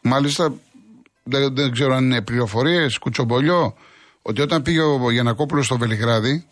Μάλιστα, 0.02 0.54
δεν, 1.23 1.54
δεν 1.54 1.73
ξέρω 1.73 1.94
αν 1.94 2.04
είναι 2.04 2.23
πληροφορίες, 2.23 2.99
κουτσομπολιό, 2.99 3.75
ότι 4.23 4.40
όταν 4.40 4.62
πήγε 4.62 4.80
ο 4.80 5.11
Γιανακόπουλος 5.11 5.66
στο 5.66 5.78
Βελιγράδι, 5.78 6.47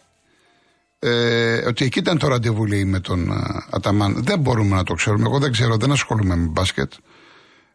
ε, 1.03 1.67
ότι 1.67 1.85
εκεί 1.85 1.99
ήταν 1.99 2.19
το 2.19 2.29
ραντεβού 2.29 2.65
με 2.85 3.01
τον 3.01 3.33
uh, 3.33 3.61
Αταμάν. 3.71 4.23
Δεν 4.25 4.39
μπορούμε 4.39 4.77
να 4.77 4.83
το 4.83 4.95
ξέρουμε. 4.95 5.25
Εγώ 5.27 5.39
δεν 5.39 5.53
ξέρω, 5.53 5.77
δεν 5.77 5.93
ασχολούμαι 5.93 6.37
με 6.37 6.47
μπάσκετ. 6.47 6.93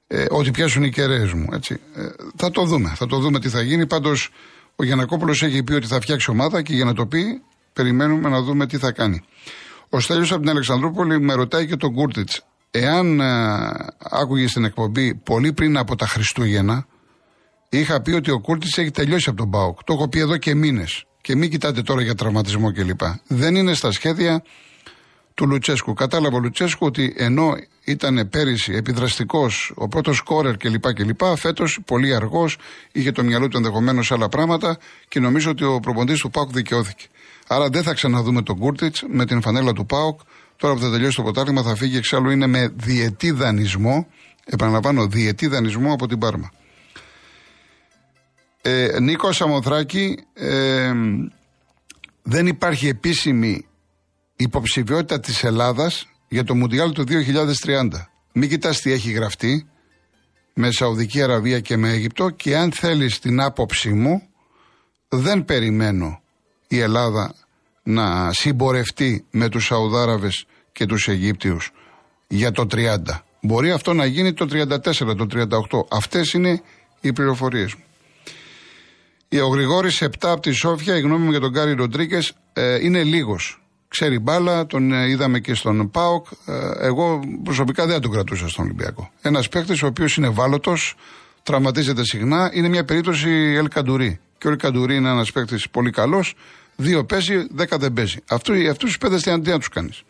Ε, 0.07 0.25
ότι 0.29 0.51
πιάσουν 0.51 0.83
οι 0.83 0.89
κεραίες 0.89 1.33
μου. 1.33 1.47
Έτσι. 1.53 1.79
Ε, 1.95 2.01
θα 2.35 2.51
το 2.51 2.63
δούμε. 2.63 2.93
Θα 2.95 3.05
το 3.05 3.19
δούμε 3.19 3.39
τι 3.39 3.49
θα 3.49 3.61
γίνει. 3.61 3.87
Πάντως 3.87 4.29
ο 4.75 4.83
Γιανακόπουλος 4.83 5.43
έχει 5.43 5.63
πει 5.63 5.73
ότι 5.73 5.87
θα 5.87 6.01
φτιάξει 6.01 6.29
ομάδα 6.29 6.61
και 6.61 6.73
για 6.73 6.85
να 6.85 6.93
το 6.93 7.05
πει, 7.05 7.41
περιμένουμε 7.73 8.29
να 8.29 8.41
δούμε 8.41 8.67
τι 8.67 8.77
θα 8.77 8.91
κάνει. 8.91 9.23
Ο 9.89 9.99
Στέλιος 9.99 10.31
από 10.31 10.41
την 10.41 10.49
Αλεξανδρούπολη 10.49 11.19
με 11.19 11.33
ρωτάει 11.33 11.67
και 11.67 11.75
τον 11.75 11.93
Κούρτιτς. 11.93 12.45
Εάν 12.71 13.19
ε, 13.19 13.25
άκουγε 13.99 14.47
στην 14.47 14.65
εκπομπή 14.65 15.15
πολύ 15.15 15.53
πριν 15.53 15.77
από 15.77 15.95
τα 15.95 16.07
Χριστούγεννα, 16.07 16.85
είχα 17.69 18.01
πει 18.01 18.11
ότι 18.11 18.31
ο 18.31 18.39
Κούρτιτς 18.39 18.77
έχει 18.77 18.91
τελειώσει 18.91 19.29
από 19.29 19.37
τον 19.37 19.47
Μπάουκ. 19.47 19.83
Το 19.83 19.93
έχω 19.93 20.09
πει 20.09 20.19
εδώ 20.19 20.37
και 20.37 20.55
μήνες. 20.55 21.05
Και 21.25 21.35
μην 21.35 21.49
κοιτάτε 21.49 21.81
τώρα 21.81 22.01
για 22.01 22.15
τραυματισμό 22.15 22.71
κλπ. 22.71 22.99
Δεν 23.27 23.55
είναι 23.55 23.73
στα 23.73 23.91
σχέδια 23.91 24.43
του 25.33 25.47
Λουτσέσκου. 25.47 25.93
Κατάλαβε 25.93 26.35
ο 26.35 26.39
Λουτσέσκου 26.39 26.85
ότι 26.85 27.13
ενώ 27.17 27.55
ήταν 27.83 28.27
πέρυσι 28.29 28.73
επιδραστικός, 28.73 29.73
ο 29.75 29.87
πρώτος 29.87 30.17
σκόρερ 30.17 30.57
κλπ. 30.57 30.93
κλπ. 30.93 31.21
Φέτος 31.35 31.79
πολύ 31.85 32.15
αργός, 32.15 32.57
είχε 32.91 33.11
το 33.11 33.23
μυαλό 33.23 33.47
του 33.47 33.57
ενδεχομένως 33.57 34.05
σε 34.05 34.13
άλλα 34.13 34.29
πράγματα 34.29 34.77
και 35.07 35.19
νομίζω 35.19 35.51
ότι 35.51 35.63
ο 35.63 35.79
προποντή 35.79 36.13
του 36.13 36.29
Πάουκ 36.29 36.51
δικαιώθηκε. 36.51 37.05
Άρα 37.47 37.69
δεν 37.69 37.83
θα 37.83 37.93
ξαναδούμε 37.93 38.41
τον 38.41 38.57
Κούρτιτς 38.57 39.03
με 39.07 39.25
την 39.25 39.41
φανέλα 39.41 39.73
του 39.73 39.85
Πάουκ. 39.85 40.19
Τώρα 40.55 40.73
που 40.73 40.79
θα 40.79 40.91
τελειώσει 40.91 41.15
το 41.15 41.23
ποτάλημα 41.23 41.61
θα 41.61 41.75
φύγει 41.75 41.97
εξάλλου 41.97 42.29
είναι 42.29 42.47
με 42.47 42.73
διετή 42.75 43.31
δανεισμό. 43.31 44.07
Επαναλαμβάνω, 44.45 45.07
διετή 45.07 45.47
δανεισμό 45.47 45.93
από 45.93 46.07
την 46.07 46.19
Πάρμα. 46.19 46.51
Ε, 48.67 48.99
Νίκο 48.99 49.31
Σαμοθράκη, 49.31 50.17
ε, 50.33 50.91
δεν 52.23 52.47
υπάρχει 52.47 52.87
επίσημη 52.87 53.65
υποψηφιότητα 54.35 55.19
της 55.19 55.43
Ελλάδας 55.43 56.07
για 56.27 56.43
το 56.43 56.55
Μουντιάλ 56.55 56.91
του 56.91 57.03
2030. 57.03 58.09
Μην 58.33 58.49
κοιτάς 58.49 58.81
τι 58.81 58.91
έχει 58.91 59.11
γραφτεί 59.11 59.67
με 60.53 60.71
Σαουδική 60.71 61.21
Αραβία 61.21 61.59
και 61.59 61.77
με 61.77 61.89
Αίγυπτο 61.89 62.29
και 62.29 62.57
αν 62.57 62.71
θέλεις 62.71 63.19
την 63.19 63.41
άποψή 63.41 63.89
μου 63.93 64.21
δεν 65.09 65.45
περιμένω 65.45 66.21
η 66.67 66.79
Ελλάδα 66.79 67.35
να 67.83 68.33
συμπορευτεί 68.33 69.25
με 69.31 69.49
τους 69.49 69.65
Σαουδάραβες 69.65 70.45
και 70.71 70.85
τους 70.85 71.07
Αιγύπτιους 71.07 71.71
για 72.27 72.51
το 72.51 72.67
30. 72.71 72.97
Μπορεί 73.41 73.71
αυτό 73.71 73.93
να 73.93 74.05
γίνει 74.05 74.33
το 74.33 74.45
34, 74.45 75.15
το 75.15 75.25
38. 75.25 75.85
Αυτές 75.91 76.33
είναι 76.33 76.61
οι 77.01 77.13
πληροφορίες 77.13 77.73
μου. 77.73 77.83
Ο 79.41 79.47
Γρηγόρης 79.47 80.03
7 80.03 80.07
από 80.21 80.41
τη 80.41 80.51
Σόφια, 80.51 80.97
η 80.97 81.01
γνώμη 81.01 81.23
μου 81.23 81.31
για 81.31 81.39
τον 81.39 81.53
Γκάρι 81.53 81.73
Ροντρίγκες 81.73 82.33
ε, 82.53 82.85
είναι 82.85 83.03
λίγος. 83.03 83.61
Ξέρει 83.87 84.19
μπάλα, 84.19 84.65
τον 84.65 84.91
ε, 84.91 85.09
είδαμε 85.09 85.39
και 85.39 85.53
στον 85.53 85.91
ΠΑΟΚ. 85.91 86.25
Ε, 86.45 86.85
εγώ 86.85 87.19
προσωπικά 87.43 87.85
δεν 87.85 88.01
τον 88.01 88.11
κρατούσα 88.11 88.49
στον 88.49 88.63
Ολυμπιακό. 88.63 89.11
Ένας 89.21 89.49
παίχτη 89.49 89.83
ο 89.83 89.87
οποίος 89.87 90.17
είναι 90.17 90.27
ευάλωτος, 90.27 90.95
τραυματίζεται 91.43 92.03
συχνά, 92.03 92.51
είναι 92.53 92.67
μια 92.67 92.85
περίπτωση 92.85 93.29
Ελ 93.29 93.67
Καντουρί. 93.67 94.19
Και 94.37 94.47
ο 94.47 94.49
Ελ 94.49 94.57
Καντουρί 94.57 94.95
είναι 94.95 95.09
ένας 95.09 95.31
παίχτη 95.31 95.61
πολύ 95.71 95.89
καλός. 95.89 96.35
Δύο 96.75 97.05
παίζει, 97.05 97.47
δέκα 97.51 97.77
δεν 97.77 97.93
παίζει. 97.93 98.17
Αυτού 98.27 98.53
τους 98.77 98.97
πέντε 98.97 99.17
στην 99.17 99.31
αντία 99.31 99.57
τους 99.57 99.69
κάνεις. 99.69 100.03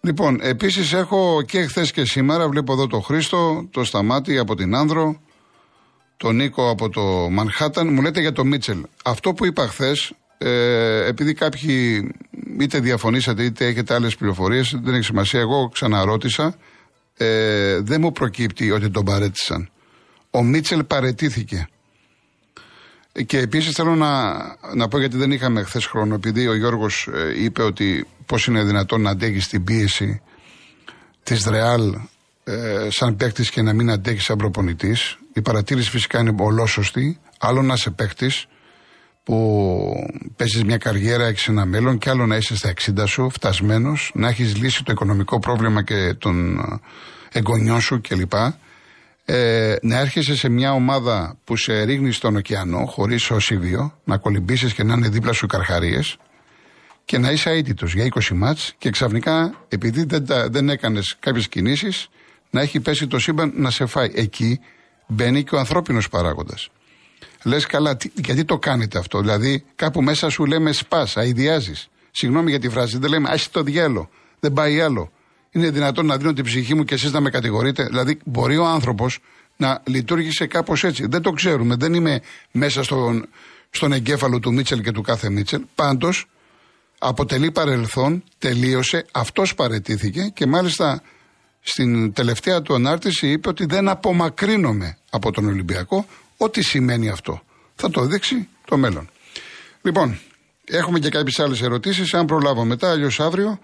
Λοιπόν, 0.00 0.38
επίσης 0.42 0.92
έχω 0.92 1.42
και 1.46 1.66
χθες 1.66 1.92
και 1.92 2.04
σήμερα, 2.04 2.48
βλέπω 2.48 2.72
εδώ 2.72 2.86
το 2.86 3.00
Χρήστο, 3.00 3.68
το 3.70 3.84
Σταμάτη 3.84 4.38
από 4.38 4.54
την 4.54 4.74
Άνδρο, 4.74 5.20
τον 6.18 6.36
Νίκο 6.36 6.70
από 6.70 6.88
το 6.88 7.28
Μανχάταν, 7.30 7.92
μου 7.92 8.02
λέτε 8.02 8.20
για 8.20 8.32
το 8.32 8.44
Μίτσελ. 8.44 8.84
Αυτό 9.04 9.32
που 9.32 9.46
είπα 9.46 9.68
χθες, 9.68 10.12
ε, 10.38 11.06
επειδή 11.06 11.34
κάποιοι 11.34 12.08
είτε 12.60 12.80
διαφωνήσατε 12.80 13.44
είτε 13.44 13.66
έχετε 13.66 13.94
άλλες 13.94 14.16
πληροφορίες, 14.16 14.76
δεν 14.82 14.94
έχει 14.94 15.04
σημασία. 15.04 15.40
Εγώ 15.40 15.68
ξαναρώτησα, 15.68 16.54
ε, 17.16 17.80
δεν 17.80 18.00
μου 18.00 18.12
προκύπτει 18.12 18.70
ότι 18.70 18.90
τον 18.90 19.04
παρέτησαν. 19.04 19.70
Ο 20.30 20.42
Μίτσελ 20.42 20.84
παρετήθηκε. 20.84 21.68
Και 23.26 23.38
επίσης 23.38 23.74
θέλω 23.74 23.94
να, 23.94 24.34
να 24.74 24.88
πω 24.88 24.98
γιατί 24.98 25.16
δεν 25.16 25.30
είχαμε 25.30 25.62
χθες 25.62 25.86
χρόνο, 25.86 26.14
επειδή 26.14 26.46
ο 26.46 26.54
Γιώργος 26.54 27.08
ε, 27.14 27.42
είπε 27.42 27.62
ότι 27.62 28.06
πώς 28.26 28.46
είναι 28.46 28.64
δυνατόν 28.64 29.00
να 29.00 29.10
αντέχει 29.10 29.48
την 29.48 29.64
πίεση 29.64 30.22
της 31.22 31.46
Ρεάλ 31.46 31.94
ε, 32.48 32.90
σαν 32.90 33.16
παίκτης 33.16 33.50
και 33.50 33.62
να 33.62 33.72
μην 33.72 33.90
αντέχεις 33.90 34.24
σαν 34.24 34.36
προπονητής. 34.36 35.18
Η 35.32 35.42
παρατήρηση 35.42 35.90
φυσικά 35.90 36.20
είναι 36.20 36.34
ολόσωστη. 36.38 37.18
Άλλο 37.38 37.62
να 37.62 37.74
είσαι 37.74 37.90
παίκτης 37.90 38.46
που 39.22 40.08
παίζεις 40.36 40.64
μια 40.64 40.76
καριέρα, 40.76 41.26
έχεις 41.26 41.48
ένα 41.48 41.64
μέλλον, 41.64 41.98
και 41.98 42.10
άλλο 42.10 42.26
να 42.26 42.36
είσαι 42.36 42.56
στα 42.56 42.68
60 42.68 43.06
σου, 43.06 43.30
φτασμένος, 43.30 44.10
να 44.14 44.28
έχεις 44.28 44.56
λύσει 44.56 44.84
το 44.84 44.92
οικονομικό 44.92 45.38
πρόβλημα 45.38 45.82
και 45.82 46.14
των 46.18 46.60
εγγονιών 47.32 47.80
σου 47.80 48.00
κλπ. 48.08 48.32
Ε, 49.24 49.74
να 49.82 49.98
έρχεσαι 49.98 50.36
σε 50.36 50.48
μια 50.48 50.72
ομάδα 50.72 51.38
που 51.44 51.56
σε 51.56 51.82
ρίχνει 51.82 52.12
στον 52.12 52.36
ωκεανό, 52.36 52.84
χωρίς 52.86 53.30
osivio, 53.30 53.90
να 54.04 54.16
κολυμπήσεις 54.16 54.72
και 54.72 54.82
να 54.82 54.94
είναι 54.94 55.08
δίπλα 55.08 55.32
σου 55.32 55.46
καρχαρίες 55.46 56.16
και 57.04 57.18
να 57.18 57.30
είσαι 57.30 57.50
αίτητος 57.50 57.94
για 57.94 58.08
20 58.14 58.34
μάτς 58.34 58.74
και 58.78 58.90
ξαφνικά, 58.90 59.54
επειδή 59.68 60.04
δεν, 60.04 60.26
δεν 60.50 60.68
έκανες 60.68 61.16
κάποιες 61.20 61.48
κινήσεις, 61.48 62.08
να 62.50 62.60
έχει 62.60 62.80
πέσει 62.80 63.06
το 63.06 63.18
σύμπαν 63.18 63.52
να 63.54 63.70
σε 63.70 63.86
φάει. 63.86 64.10
Εκεί 64.14 64.60
μπαίνει 65.06 65.44
και 65.44 65.54
ο 65.54 65.58
ανθρώπινος 65.58 66.08
παράγοντας. 66.08 66.68
Λες 67.44 67.66
καλά, 67.66 67.96
τι, 67.96 68.10
γιατί 68.14 68.44
το 68.44 68.58
κάνετε 68.58 68.98
αυτό; 68.98 69.20
Δηλαδή, 69.20 69.64
κάπου 69.74 70.02
μέσα 70.02 70.28
σου 70.28 70.44
λέμε 70.44 70.72
σπα, 70.72 71.08
αειδιάζεις. 71.14 71.88
Συγγνώμη 72.10 72.50
για 72.50 72.58
τη 72.58 72.68
φράση, 72.68 72.98
δεν 72.98 73.10
λέμε 73.10 73.28
άσχη 73.30 73.50
το 73.50 73.62
διάλο. 73.62 74.08
Δεν 74.40 74.52
πάει 74.52 74.80
άλλο. 74.80 75.10
Είναι 75.50 75.70
δυνατόν 75.70 76.06
να 76.06 76.16
δίνω 76.16 76.32
την 76.32 76.44
ψυχή 76.44 76.74
μου 76.74 76.84
και 76.84 76.94
εσείς 76.94 77.12
να 77.12 77.20
με 77.20 77.30
κατηγορείτε; 77.30 77.84
Δηλαδή, 77.84 78.18
μπορεί 78.24 78.56
ο 78.56 78.66
άνθρωπος 78.66 79.18
να 79.56 79.82
λειτουργήσε 79.84 80.46
κάπως 80.46 80.84
έτσι. 80.84 81.06
Δεν 81.06 81.22
το 81.22 81.30
ξέρουμε. 81.30 81.74
Δεν 81.76 81.94
είμαι 81.94 82.20
μέσα 82.52 82.82
στον, 82.82 83.28
στον 83.70 83.92
εγκέφαλο 83.92 84.38
του 84.38 84.52
Μίτσελ 84.52 84.80
και 84.80 84.92
του 84.92 85.02
κάθε 85.02 85.30
Μίτσελ. 85.30 85.62
Πάντως, 85.74 86.26
αποτελεί 86.98 87.50
παρελθόν, 87.50 88.24
τελείωσε, 88.38 89.06
αυτός 89.12 89.54
παρετήθηκε 89.54 90.30
και 90.34 90.46
μάλιστα 90.46 91.02
στην 91.70 92.12
τελευταία 92.12 92.62
του 92.62 92.74
ανάρτηση 92.74 93.28
είπε 93.28 93.48
ότι 93.48 93.64
δεν 93.64 93.88
απομακρύνομαι 93.88 94.98
από 95.10 95.32
τον 95.32 95.46
Ολυμπιακό, 95.46 96.06
ό,τι 96.36 96.62
σημαίνει 96.62 97.08
αυτό. 97.08 97.42
Θα 97.74 97.90
το 97.90 98.04
δείξει 98.04 98.48
το 98.64 98.76
μέλλον. 98.76 99.10
Λοιπόν, 99.82 100.18
έχουμε 100.64 100.98
και 100.98 101.08
κάποιες 101.08 101.38
άλλες 101.38 101.62
ερωτήσεις. 101.62 102.14
Αν 102.14 102.26
προλάβω 102.26 102.64
μετά, 102.64 102.90
αλλιώς 102.90 103.20
αύριο. 103.20 103.58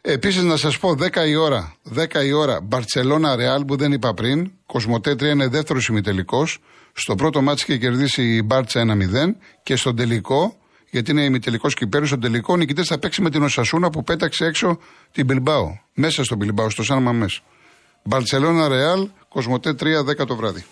Επίσης, 0.00 0.42
να 0.42 0.56
σας 0.56 0.78
πω 0.78 0.94
10 0.94 1.26
η 1.26 1.34
ώρα, 1.34 1.74
10 1.82 2.24
η 2.24 2.32
ώρα, 2.32 2.60
Μπαρσελόνα 2.60 3.36
Ρεάλ 3.36 3.64
που 3.64 3.76
δεν 3.76 3.92
είπα 3.92 4.14
πριν. 4.14 4.50
Κοσμοτέ 4.66 5.14
3 5.14 5.22
είναι 5.22 5.48
δεύτερο 5.48 5.78
ημιτελικός. 5.90 6.58
Στο 6.92 7.14
πρώτο 7.14 7.42
μάτι 7.42 7.62
είχε 7.62 7.78
κερδίσει 7.78 8.22
η 8.22 8.42
Μπάρτσα 8.44 8.80
1-0 8.80 9.36
και 9.62 9.76
στον 9.76 9.96
τελικό 9.96 10.56
γιατί 10.92 11.10
είναι 11.10 11.24
ημιτελικός 11.24 11.74
κυπέλου. 11.74 12.06
Στον 12.06 12.20
τελικό 12.20 12.56
νικητή 12.56 12.84
θα 12.84 12.98
παίξει 12.98 13.22
με 13.22 13.30
την 13.30 13.42
Οσασούνα 13.42 13.90
που 13.90 14.04
πέταξε 14.04 14.44
έξω 14.44 14.78
την 15.12 15.24
Μπιλμπάο. 15.24 15.76
Μέσα 15.94 16.24
στον 16.24 16.38
Μπιλμπάο, 16.38 16.70
στο 16.70 16.82
Σαν 16.82 17.02
Μαμές. 17.02 17.42
Μπαρσελόνα 18.02 18.68
Ρεάλ, 18.68 19.08
Κοσμοτέ 19.28 19.74
3, 19.74 20.02
10 20.02 20.26
το 20.26 20.36
βράδυ. 20.36 20.64